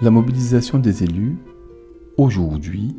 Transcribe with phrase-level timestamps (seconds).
[0.00, 1.38] la mobilisation des élus,
[2.16, 2.96] aujourd'hui,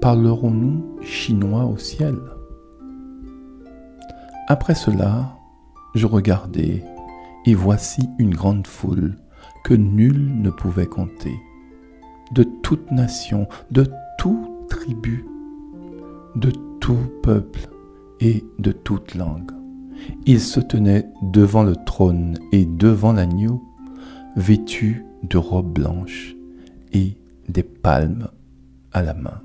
[0.00, 2.16] parlerons-nous chinois au ciel?
[4.48, 5.38] Après cela,
[5.94, 6.84] je regardais,
[7.46, 9.16] et voici une grande foule
[9.64, 11.34] que nul ne pouvait compter,
[12.32, 13.86] de toute nation, de
[14.18, 15.24] toute tribu,
[16.34, 17.68] de tout peuple
[18.20, 19.50] et de toute langue.
[20.26, 23.62] Ils se tenaient devant le trône et devant l'agneau,
[24.36, 26.34] vêtus de robes blanches
[26.92, 27.16] et
[27.48, 28.28] des palmes
[28.92, 29.42] à la main.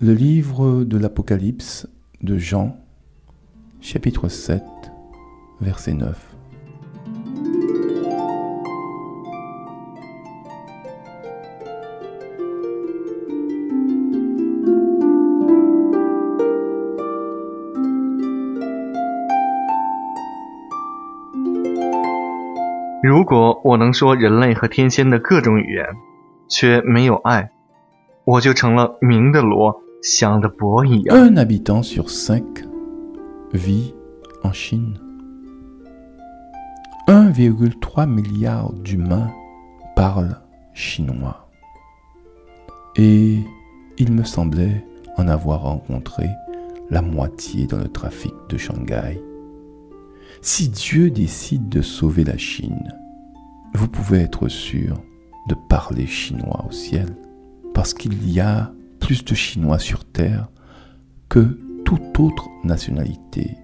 [0.00, 1.88] Le livre de l'Apocalypse
[2.22, 2.76] de Jean,
[3.80, 4.62] chapitre 7,
[5.60, 6.37] verset 9.
[23.07, 25.85] 如果我能说人类和天仙的各种语言，
[26.47, 27.51] 却没有爱，
[28.25, 31.17] 我就成了鸣的锣，响的钹一样。
[31.17, 32.43] Un habitant sur cinq
[33.51, 33.93] vit
[34.43, 34.93] en Chine.
[37.07, 39.29] 1,3 milliard d'humains
[39.95, 40.37] parlent
[40.73, 41.35] chinois.
[42.95, 43.39] Et
[43.97, 44.85] il me semblait
[45.17, 46.29] en avoir rencontré
[46.89, 49.19] la moitié dans le trafic de Shanghai.
[50.42, 52.92] Si Dieu décide de sauver la Chine,
[53.74, 55.02] vous pouvez être sûr
[55.48, 57.16] de parler chinois au ciel,
[57.74, 60.48] parce qu'il y a plus de Chinois sur Terre
[61.28, 63.56] que toute autre nationalité.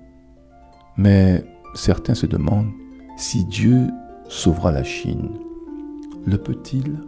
[0.96, 2.72] Mais certains se demandent
[3.16, 3.88] si Dieu
[4.28, 5.30] sauvera la Chine.
[6.26, 7.00] Le peut-il?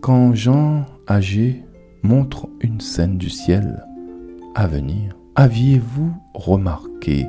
[0.00, 1.64] Quand Jean âgé
[2.02, 3.84] montre une scène du ciel
[4.54, 7.26] à venir, aviez-vous remarqué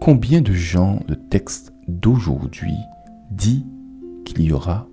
[0.00, 2.76] Combien de gens le texte d'aujourd'hui
[3.30, 3.66] dit
[4.24, 4.86] qu'il y aura?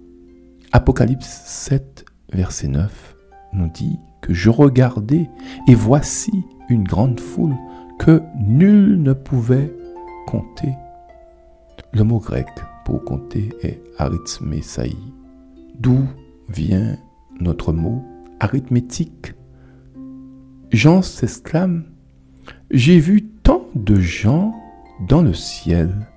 [0.71, 3.15] Apocalypse 7, verset 9
[3.53, 5.29] nous dit que je regardais
[5.67, 6.31] et voici
[6.69, 7.55] une grande foule
[7.99, 9.73] que nul ne pouvait
[10.27, 10.73] compter.
[11.91, 12.47] Le mot grec
[12.85, 14.95] pour compter est arithmesai,
[15.77, 16.07] d'où
[16.47, 16.97] vient
[17.39, 18.01] notre mot
[18.39, 19.33] arithmétique?
[20.71, 21.83] Jean s'exclame,
[22.69, 24.55] j'ai vu tant de gens
[25.07, 26.07] dans le ciel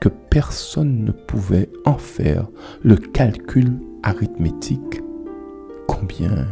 [0.00, 2.48] que personne ne pouvait en faire
[2.82, 5.00] le calcul arithmétique.
[5.86, 6.48] Combien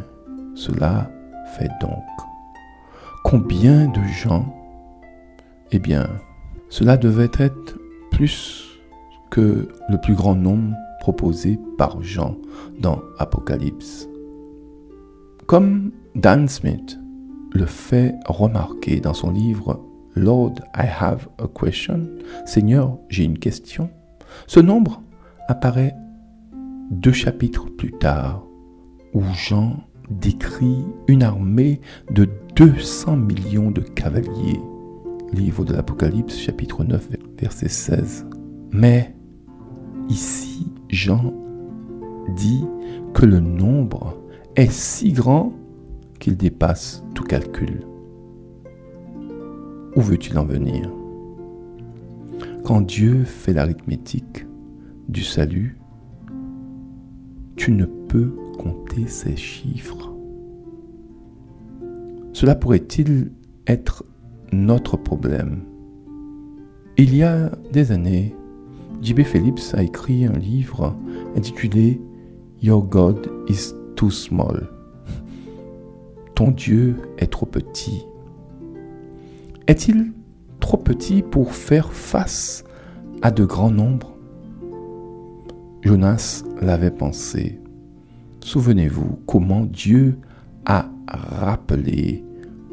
[0.54, 1.10] cela
[1.56, 2.04] fait donc?
[3.24, 4.54] Combien de gens?
[5.72, 6.08] Eh bien,
[6.68, 7.78] cela devait être
[8.12, 8.68] plus
[9.30, 12.36] que le plus grand nombre proposé par Jean
[12.78, 14.08] dans Apocalypse.
[15.46, 16.98] Comme Dan Smith
[17.52, 19.80] le fait remarquer dans son livre
[20.16, 22.08] Lord, I have a question.
[22.44, 23.90] Seigneur, j'ai une question.
[24.46, 25.02] Ce nombre
[25.48, 25.94] apparaît
[26.90, 28.44] deux chapitres plus tard,
[29.14, 29.76] où Jean
[30.10, 34.60] décrit une armée de 200 millions de cavaliers.
[35.32, 38.26] Livre de l'Apocalypse, chapitre 9, verset 16.
[38.72, 39.14] Mais
[40.08, 41.32] ici, Jean
[42.34, 42.64] dit
[43.14, 44.16] que le nombre
[44.56, 45.52] est si grand
[46.18, 47.80] qu'il dépasse tout calcul.
[49.96, 50.88] Où veux-tu en venir?
[52.64, 54.46] Quand Dieu fait l'arithmétique
[55.08, 55.78] du salut,
[57.56, 60.14] tu ne peux compter ces chiffres.
[62.32, 63.32] Cela pourrait-il
[63.66, 64.04] être
[64.52, 65.64] notre problème?
[66.96, 68.36] Il y a des années,
[69.02, 69.22] J.B.
[69.22, 70.96] Phillips a écrit un livre
[71.36, 72.00] intitulé
[72.62, 74.68] Your God is too small.
[76.36, 78.04] Ton Dieu est trop petit
[79.70, 80.12] est-il
[80.58, 82.64] trop petit pour faire face
[83.22, 84.16] à de grands nombres?
[85.82, 87.60] Jonas l'avait pensé.
[88.40, 90.18] Souvenez-vous comment Dieu
[90.66, 92.24] a rappelé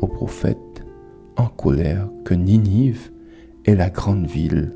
[0.02, 0.58] au prophète
[1.36, 3.12] en colère que Ninive
[3.66, 4.76] est la grande ville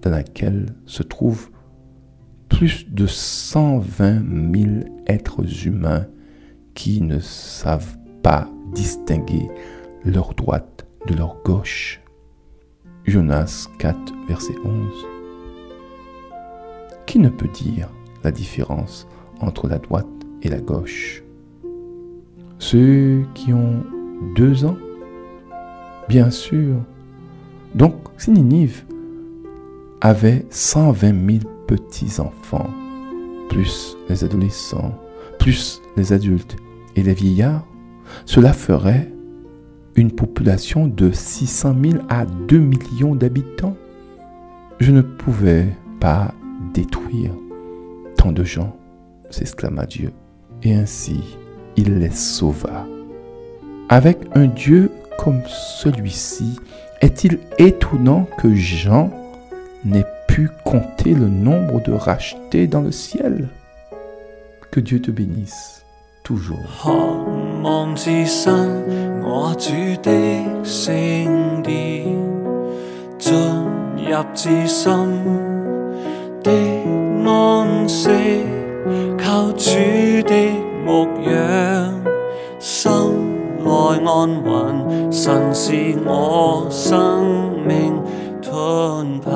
[0.00, 1.50] dans laquelle se trouvent
[2.48, 4.22] plus de 120
[4.54, 4.70] 000
[5.06, 6.06] êtres humains
[6.72, 9.50] qui ne savent pas distinguer
[10.06, 12.00] leur droite de leur gauche.
[13.04, 13.96] Jonas 4,
[14.28, 15.06] verset 11.
[17.06, 17.88] Qui ne peut dire
[18.22, 19.08] la différence
[19.40, 20.06] entre la droite
[20.42, 21.22] et la gauche?
[22.58, 23.82] Ceux qui ont
[24.36, 24.76] deux ans?
[26.08, 26.76] Bien sûr.
[27.74, 28.84] Donc, si Ninive
[30.00, 32.70] avait 120 000 petits-enfants,
[33.48, 34.98] plus les adolescents,
[35.38, 36.56] plus les adultes
[36.96, 37.66] et les vieillards,
[38.26, 39.10] cela ferait
[39.96, 43.76] une population de 600 000 à 2 millions d'habitants.
[44.78, 45.66] Je ne pouvais
[46.00, 46.34] pas
[46.72, 47.32] détruire
[48.16, 48.76] tant de gens.
[49.30, 50.12] s'exclama Dieu,
[50.62, 51.20] et ainsi
[51.76, 52.86] il les sauva.
[53.88, 56.58] Avec un Dieu comme celui-ci,
[57.00, 59.10] est-il étonnant que Jean
[59.84, 63.48] n'ait pu compter le nombre de rachetés dans le ciel?
[64.70, 65.79] Que Dieu te bénisse
[66.36, 66.92] 渴
[67.64, 68.54] 望置身
[69.20, 70.10] 我主的
[70.62, 70.94] 圣
[71.60, 72.06] 殿，
[73.18, 73.34] 进
[73.96, 75.08] 入至深
[76.44, 76.52] 的
[77.26, 78.08] 安息，
[79.18, 79.70] 靠主
[80.24, 80.52] 的
[80.86, 82.00] 牧养，
[82.60, 82.92] 心
[83.64, 83.70] 内
[84.04, 88.00] 安稳，神是我生命
[88.40, 89.32] 盾牌，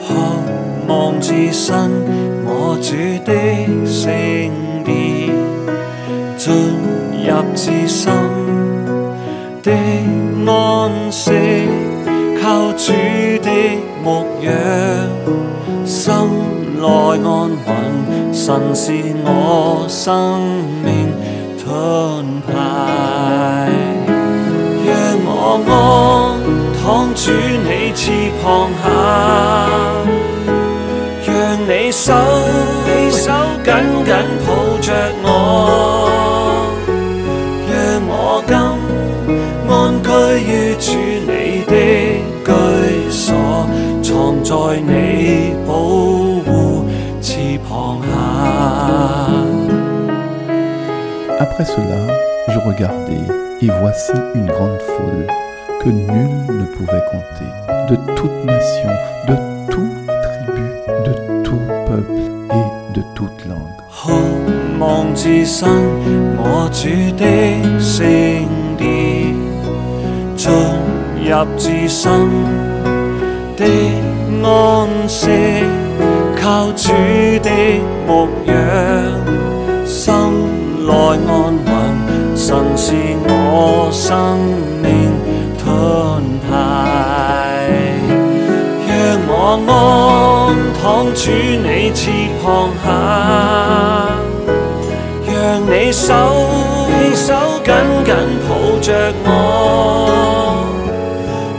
[0.00, 0.14] 渴
[0.88, 2.31] 望置身。
[2.82, 3.32] 主的
[3.86, 4.50] 聖
[4.84, 5.30] 殿，
[6.36, 6.52] 進
[7.24, 8.12] 入至深
[9.62, 9.70] 的
[10.50, 11.30] 安息，
[12.42, 12.92] 靠主
[13.40, 13.48] 的
[14.02, 14.50] 牧養，
[15.86, 16.12] 心
[16.80, 17.70] 內安穩，
[18.32, 18.92] 神是
[19.24, 20.40] 我生
[20.84, 20.90] 命。
[21.64, 23.70] 盾牌，
[24.84, 24.90] 讓
[25.24, 25.30] 我
[25.70, 25.70] 安
[26.82, 28.10] 躺主你翅
[28.42, 28.84] 膀下，
[31.91, 32.13] 手
[33.11, 33.33] 手
[33.65, 33.69] 紧
[34.05, 34.09] 紧
[34.45, 34.47] 抱
[34.79, 34.87] 着
[35.21, 35.25] 我，
[37.67, 37.71] 让
[38.07, 38.55] 我今
[39.67, 39.71] 安
[40.01, 40.07] 居
[40.47, 40.87] 于主
[41.27, 41.31] 你
[41.67, 41.73] 的
[42.45, 42.49] 居
[43.09, 43.27] 所，
[44.01, 44.07] 藏
[44.41, 46.47] 在你保护
[47.21, 47.69] 翅膀
[48.01, 48.07] 下。
[51.39, 51.99] Après cela,
[52.47, 53.19] je regardai,
[53.61, 55.27] et voici une grande foule
[55.81, 57.49] que nul ne pouvait compter,
[57.89, 58.89] de toute nation,
[59.27, 59.35] de
[59.69, 60.00] toute
[65.14, 65.68] 至身
[66.38, 67.24] 我主的
[67.78, 68.04] 圣
[68.76, 69.34] 殿，
[70.36, 70.50] 进
[71.24, 72.10] 入至深
[73.56, 73.64] 的
[74.42, 75.28] 安息，
[76.40, 76.92] 靠主
[77.42, 77.50] 的
[78.06, 78.54] 牧养，
[79.84, 80.12] 心
[80.86, 81.30] 内安
[81.66, 81.70] 稳，
[82.34, 82.94] 神是
[83.28, 84.38] 我生
[84.82, 85.12] 命
[85.58, 85.64] 盾
[86.48, 86.50] 牌，
[88.88, 88.90] 让
[89.28, 89.30] 我
[89.68, 89.70] 安
[90.80, 90.82] 躺
[91.14, 92.00] 主你翅
[92.42, 94.11] 膀下。
[95.92, 96.14] 手
[97.14, 97.34] 手
[97.64, 97.74] 紧
[98.04, 98.14] 紧
[98.48, 98.50] 抱
[98.80, 99.28] 着我，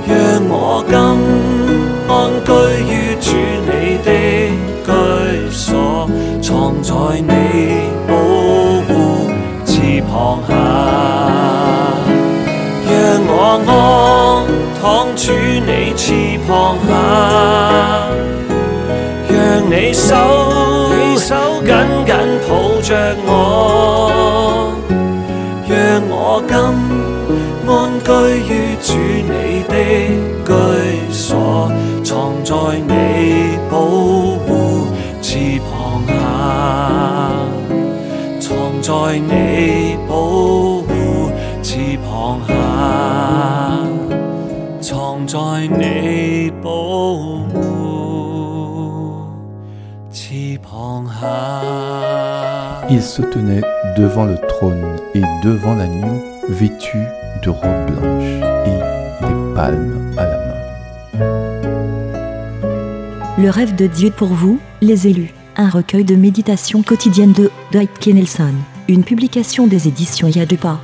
[0.08, 0.14] 让
[0.50, 0.94] 我今
[2.10, 2.12] 安
[2.44, 2.52] 居
[2.92, 2.92] 於
[3.22, 3.26] 主
[3.70, 3.72] 你
[4.04, 4.10] 的
[4.84, 4.90] 居
[5.52, 6.10] 所，
[6.42, 6.52] 藏
[6.82, 6.92] 在
[7.22, 7.32] 你
[8.08, 8.12] 寶。
[10.10, 10.52] 旁下，
[12.86, 12.92] 讓
[13.26, 13.34] 我
[13.66, 13.72] 安
[14.80, 14.82] 躺
[15.16, 16.04] 主你翅
[16.48, 16.52] 膀
[16.88, 16.92] 下，
[19.30, 19.34] 讓
[19.70, 20.14] 你手
[21.18, 21.30] 手
[21.66, 21.72] 紧
[22.06, 22.14] 紧
[22.48, 22.52] 抱
[22.82, 22.90] 着
[23.26, 24.03] 我，
[26.26, 26.56] 我今
[27.68, 28.08] 安居
[28.48, 28.88] 於主
[29.28, 29.76] 你的
[30.46, 30.50] 居
[31.12, 31.70] 所，
[32.02, 32.12] 藏
[32.46, 32.90] 在你
[33.70, 33.76] 保
[34.48, 34.50] 護
[35.22, 35.68] 翅膀
[36.08, 36.12] 下。
[38.40, 38.48] 藏
[38.82, 40.16] 在你保
[40.88, 41.30] 護
[41.62, 42.52] 翅膀下，
[44.80, 45.38] 藏在
[45.68, 46.72] 你保
[47.54, 47.58] 護
[50.10, 51.22] 翅膀下。
[53.98, 56.98] Devant le trône et devant l'agneau vêtu
[57.44, 58.80] de robes blanches et
[59.26, 60.62] des palmes à la main.
[63.38, 65.34] Le rêve de Dieu pour vous, les élus.
[65.56, 68.54] Un recueil de méditation quotidienne de Dwight Nelson
[68.90, 70.80] une publication des éditions Yadupa.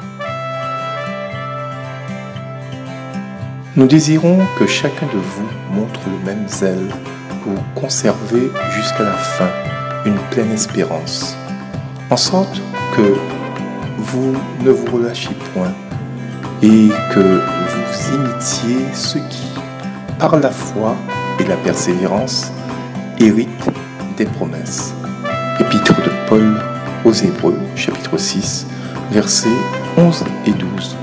[3.75, 6.89] Nous désirons que chacun de vous montre le même zèle
[7.43, 9.49] pour conserver jusqu'à la fin
[10.05, 11.35] une pleine espérance,
[12.09, 12.61] en sorte
[12.99, 13.13] que
[13.97, 15.73] vous ne vous relâchiez point
[16.61, 19.47] et que vous imitiez ceux qui,
[20.17, 20.95] par la foi
[21.39, 22.51] et la persévérance,
[23.19, 23.69] héritent
[24.17, 24.93] des promesses.
[25.59, 26.61] Épître de Paul
[27.05, 28.67] aux Hébreux, chapitre 6,
[29.11, 29.47] versets
[29.97, 30.97] 11 et 12.